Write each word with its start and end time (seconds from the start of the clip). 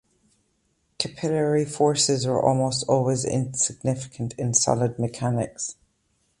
Capillary 0.97 1.63
forces 1.63 2.25
are 2.25 2.41
almost 2.41 2.83
always 2.89 3.23
insignificant 3.23 4.33
in 4.35 4.51
solid 4.51 4.97
mechanics. 4.97 5.75